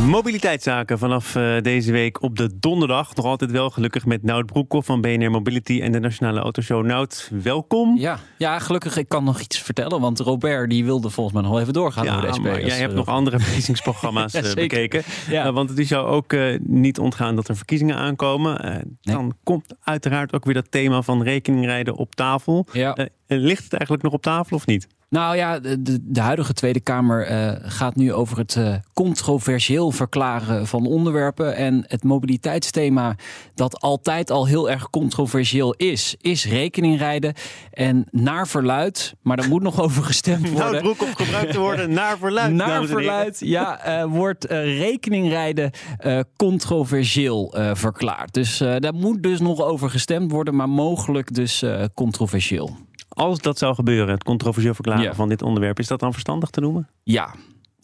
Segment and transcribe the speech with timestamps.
[0.00, 3.14] Mobiliteitszaken vanaf uh, deze week op de donderdag.
[3.14, 6.84] Nog altijd wel gelukkig met Nout Broekhoff van BNR Mobility en de Nationale Autoshow.
[6.84, 7.98] Nout, welkom.
[7.98, 10.00] Ja, ja, gelukkig ik kan nog iets vertellen.
[10.00, 12.42] Want Robert die wilde volgens mij nog wel even doorgaan ja, over de SP.
[12.42, 15.02] Maar jij hebt nog andere verkiezingsprogramma's ja, uh, bekeken.
[15.28, 15.52] Ja.
[15.52, 18.84] want het is jou ook niet ontgaan dat er verkiezingen aankomen.
[19.00, 22.66] Dan komt uiteraard ook weer dat thema van rekeningrijden op tafel.
[22.72, 23.08] Ja.
[23.26, 24.86] ligt het eigenlijk nog op tafel of niet?
[25.12, 30.66] Nou ja, de, de, huidige Tweede Kamer eh, gaat nu over het eh, controversieel verklaren
[30.66, 31.56] van onderwerpen.
[31.56, 33.16] En het mobiliteitsthema,
[33.54, 37.34] dat altijd al heel erg controversieel is, is rekeningrijden.
[37.70, 40.82] En naar verluid, maar daar moet nog over gestemd Nout worden.
[40.82, 42.52] Broekhoff gebruikt te worden naar verluid.
[42.62, 45.70] Naar verluid, ja, eh, wordt rekeningrijden
[46.36, 48.34] controversieel verklaard.
[48.34, 52.76] Dus daar moet dus nog over gestemd worden, maar mogelijk dus controversieel.
[53.14, 55.14] Als dat zou gebeuren, het controversieel verklaren Ja.
[55.14, 56.88] van dit onderwerp, is dat dan verstandig te noemen?
[57.02, 57.34] Ja.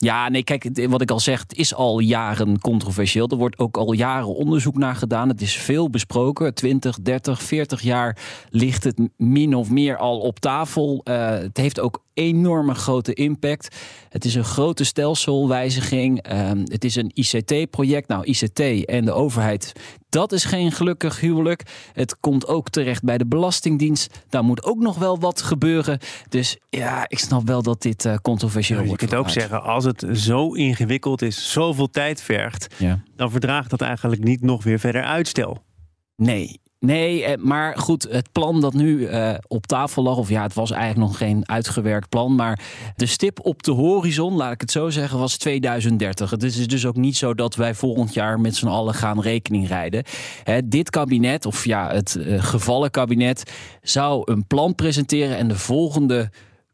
[0.00, 3.28] Ja, nee, kijk, wat ik al zeg, het is al jaren controversieel.
[3.28, 5.28] Er wordt ook al jaren onderzoek naar gedaan.
[5.28, 6.54] Het is veel besproken.
[6.54, 8.16] 20, 30, 40 jaar
[8.50, 11.00] ligt het min of meer al op tafel.
[11.04, 13.76] Eh, het heeft ook enorme grote impact.
[14.08, 16.22] Het is een grote stelselwijziging.
[16.22, 18.08] Ehm, het is een ICT-project.
[18.08, 19.72] Nou, ICT en de overheid,
[20.08, 21.62] dat is geen gelukkig huwelijk.
[21.92, 24.24] Het komt ook terecht bij de Belastingdienst.
[24.28, 25.98] Daar moet ook nog wel wat gebeuren.
[26.28, 29.00] Dus ja, ik snap wel dat dit eh, controversieel je wordt.
[29.00, 33.02] kunt ook zeggen, als het zo ingewikkeld is, zoveel tijd vergt, Ja.
[33.16, 35.62] dan verdraagt dat eigenlijk niet nog weer verder uitstel.
[36.16, 36.60] Nee.
[36.80, 40.54] Nee, eh, maar goed, het plan dat nu eh, op tafel lag, of ja, het
[40.54, 42.60] was eigenlijk nog geen uitgewerkt plan, maar
[42.96, 46.30] de stip op de horizon, laat ik het zo zeggen, was 2030.
[46.30, 49.68] Het is dus ook niet zo dat wij volgend jaar met z'n allen gaan rekening
[49.68, 50.04] rijden.
[50.42, 55.58] Hè, dit kabinet, of ja, het eh, gevallen kabinet, zou een plan presenteren en de
[55.58, 56.30] volgende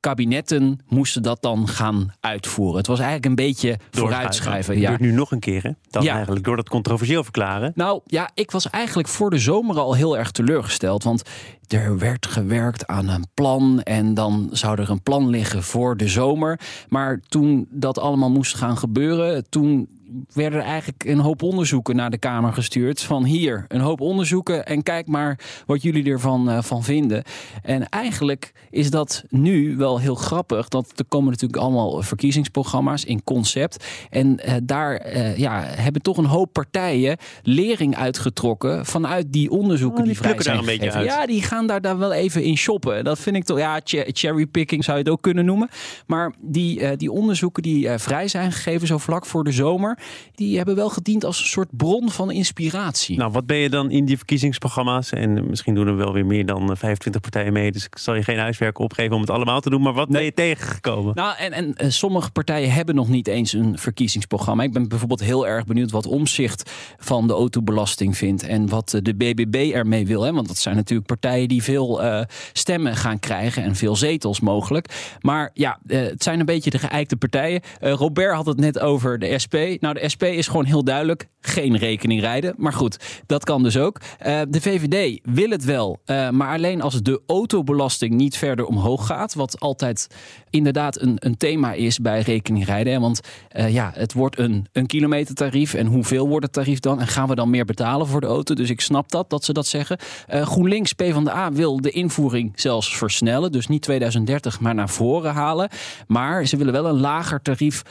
[0.00, 2.76] kabinetten moesten dat dan gaan uitvoeren.
[2.76, 4.74] Het was eigenlijk een beetje vooruitschrijven.
[4.78, 4.80] Ja.
[4.90, 5.70] gebeurt nu nog een keer, hè?
[5.90, 6.14] Dan Ja.
[6.14, 7.72] eigenlijk door dat controversieel verklaren.
[7.74, 11.02] Nou ja, ik was eigenlijk voor de zomer al heel erg teleurgesteld.
[11.04, 11.22] Want
[11.68, 13.80] er werd gewerkt aan een plan.
[13.82, 16.60] En dan zou er een plan liggen voor de zomer.
[16.88, 19.88] Maar toen dat allemaal moest gaan gebeuren, toen
[20.32, 23.02] werden er eigenlijk een hoop onderzoeken naar de Kamer gestuurd.
[23.02, 27.22] Van hier, een hoop onderzoeken en kijk maar wat jullie ervan eh, van vinden.
[27.62, 30.68] En eigenlijk is dat nu wel heel grappig.
[30.68, 33.84] Dat er komen natuurlijk allemaal verkiezingsprogramma's in concept.
[34.10, 39.98] En eh, daar eh, ja, hebben toch een hoop partijen lering uitgetrokken vanuit die onderzoeken
[39.98, 41.06] Oh, die die, vrij zijn daar een beetje uit.
[41.06, 43.04] Ja, die gaan daar, daar wel even in shoppen.
[43.04, 45.68] Dat vind ik toch, ja, ch- cherrypicking zou je het ook kunnen noemen.
[46.06, 49.97] Maar die, die onderzoeken die vrij zijn gegeven zo vlak voor de zomer,
[50.34, 53.16] die hebben wel gediend als een soort bron van inspiratie.
[53.16, 55.10] Nou, wat ben je dan in die verkiezingsprogramma's?
[55.10, 57.72] En misschien doen er wel weer meer dan eh, 25 partijen mee.
[57.72, 59.82] Dus ik zal je geen huiswerk opgeven om het allemaal te doen.
[59.82, 61.14] Maar wat ben je tegengekomen?
[61.14, 64.62] Nou, en, en eh, sommige partijen hebben nog niet eens een verkiezingsprogramma.
[64.62, 68.42] Ik ben bijvoorbeeld heel erg benieuwd wat omzicht van de autobelasting vindt.
[68.42, 70.22] En wat eh, de BBB ermee wil.
[70.22, 70.32] Hè?
[70.32, 72.20] Want dat zijn natuurlijk partijen die veel eh,
[72.52, 73.62] stemmen gaan krijgen.
[73.62, 75.16] En veel zetels mogelijk.
[75.20, 77.60] Maar ja, eh, het zijn een beetje de geëikte partijen.
[77.80, 79.54] Eh, Robert had het net over de SP.
[79.80, 81.28] Nou, de SP is gewoon heel duidelijk.
[81.40, 82.54] Geen rekening rijden.
[82.56, 84.00] Maar goed, dat kan dus ook.
[84.18, 86.00] Eh, de VVD wil het wel.
[86.04, 89.34] eh, maar alleen als de autobelasting niet verder omhoog gaat.
[89.34, 90.06] Wat altijd
[90.50, 92.92] inderdaad een, een thema is bij rekeningrijden.
[92.92, 93.00] Hè?
[93.00, 95.74] Want eh, ja, het wordt een, een kilometertarief.
[95.74, 97.00] En hoeveel wordt het tarief dan?
[97.00, 98.54] En gaan we dan meer betalen voor de auto?
[98.54, 99.98] Dus ik snap dat, dat ze dat zeggen.
[100.28, 103.52] GroenLinks, PvdA wil de invoering zelfs versnellen.
[103.52, 105.68] Dus niet 2030, maar naar voren halen.
[106.06, 107.82] Maar ze willen wel een lager tarief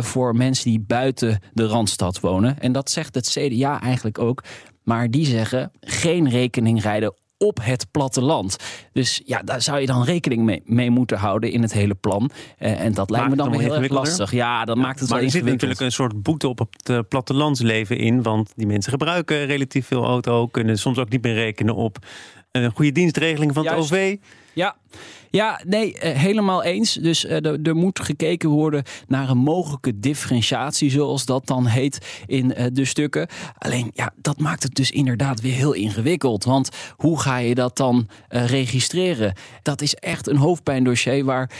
[0.00, 2.60] voor mensen die buiten de Randstad wonen.
[2.60, 4.42] En dat zegt het CDA eigenlijk ook.
[4.82, 8.56] Maar die zeggen geen rekening rijden op het platteland.
[8.92, 12.30] Dus ja, daar zou je dan rekening mee, mee moeten houden in het hele plan.
[12.58, 14.32] Eh, en dat lijkt Maakt me dan weer heel erg lastig.
[14.32, 16.98] Ja, dat maakt het maar wel er zit natuurlijk een soort boete op het eh,
[17.08, 18.22] plattelandsleven in.
[18.22, 20.46] Want die mensen gebruiken relatief veel auto.
[20.46, 21.98] Kunnen soms ook niet meer rekenen op
[22.52, 23.92] een goede dienstregeling van het Juist.
[23.92, 24.16] OV.
[24.54, 24.76] Ja,
[25.30, 26.92] ja nee, eh, helemaal eens.
[26.94, 32.22] Dus eh, er- er moet gekeken worden naar een mogelijke differentiatie, zoals dat dan heet
[32.26, 33.26] in eh, de stukken.
[33.58, 36.44] Alleen, ja, dat maakt het dus inderdaad weer heel ingewikkeld.
[36.44, 39.34] Want hoe ga je dat dan registreren?
[39.62, 41.50] Dat is echt een hoofdpijndossier waar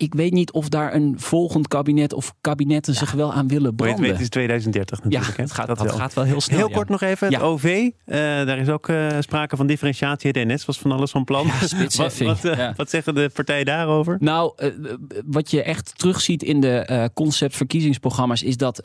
[0.00, 4.00] ik weet niet of daar een volgend kabinet of kabinetten zich wel aan willen branden.
[4.00, 5.30] weet, het is 2030 natuurlijk.
[5.30, 5.42] ja, hè?
[5.42, 5.96] het gaat, Dat dat wel.
[5.96, 6.58] gaat wel heel snel.
[6.58, 6.74] Heel ja.
[6.74, 7.42] kort nog even, het.
[7.42, 7.64] OV.
[8.04, 10.32] eh, daar is ook eh, sprake van differentiatie.
[10.46, 11.46] NS was van alles van plan.
[11.96, 14.16] Wat, wat, eh, wat zeggen de partijen daarover?
[14.20, 14.52] Nou,
[15.24, 18.76] wat je echt terugziet in de conceptverkiezingsprogramma's is dat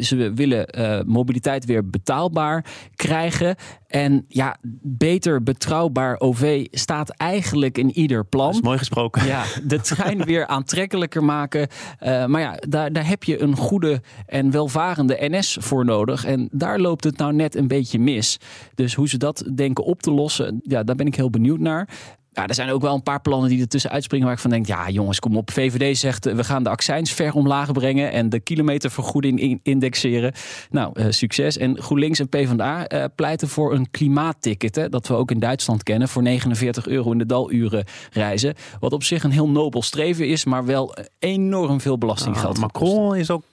[0.00, 0.66] ze willen
[1.06, 2.64] mobiliteit weer betaalbaar
[2.94, 3.56] krijgen.
[3.90, 8.50] En ja, beter betrouwbaar OV staat eigenlijk in ieder Dat plan.
[8.50, 9.26] is mooi gesproken.
[9.26, 11.68] Ja, de trein weer aantrekkelijker maken.
[11.98, 16.24] Eh, maar ja, daar, daar heb je een goede en welvarende NS voor nodig.
[16.24, 18.38] En daar loopt het nou net een beetje mis.
[18.74, 21.88] Dus hoe ze dat denken op te lossen, ja, daar ben ik heel benieuwd naar.
[22.32, 24.50] Ja, er zijn ook wel een paar plannen die er tussen uitspringen waar ik van
[24.50, 25.50] denk, ja jongens, kom op.
[25.50, 30.32] VVD zegt, eh, we gaan de accijns ver omlaag brengen en de kilometervergoeding in- indexeren.
[30.70, 31.56] Nou, eh, succes.
[31.58, 35.82] En GroenLinks en PvdA eh, pleiten voor een klimaatticket, hè, dat we ook in Duitsland
[35.82, 38.54] kennen, voor 49 euro in de daluren reizen.
[38.80, 42.54] Wat op zich een heel nobel streven is, maar wel enorm veel belastinggeld.
[42.56, 42.60] Ah.
[42.62, 43.44] Macron is ook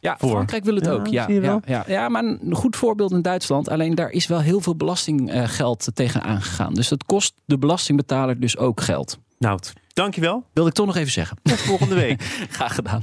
[0.00, 0.30] Ja, voor.
[0.30, 1.06] Frankrijk wil het Ja, ook.
[1.06, 1.84] Ja, ja, ja.
[1.86, 3.68] ja, maar een goed voorbeeld in Duitsland.
[3.68, 6.74] Alleen daar is wel heel veel belastinggeld tegen aangegaan.
[6.74, 9.18] Dus dat kost de belastingbetaler dus ook geld.
[9.38, 9.58] Nou,
[9.92, 10.44] dankjewel.
[10.52, 11.36] Wilde ik toch nog even zeggen.
[11.42, 12.22] Tot volgende week.
[12.50, 13.00] Graag gedaan.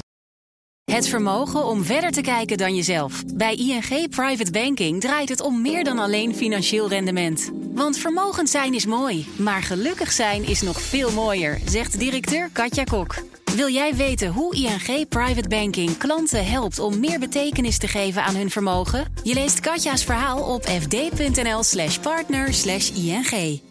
[0.92, 3.24] Het vermogen om verder te kijken dan jezelf.
[3.36, 7.52] Bij ING Private Banking draait het om meer dan alleen financieel rendement.
[7.74, 12.84] Want vermogend zijn is mooi, maar gelukkig zijn is nog veel mooier, zegt directeur Katja
[12.84, 13.16] Kok.
[13.56, 18.36] Wil jij weten hoe ING Private Banking klanten helpt om meer betekenis te geven aan
[18.36, 19.14] hun vermogen?
[19.24, 23.71] Je leest Katja's verhaal op fd.nl/slash partner/ing.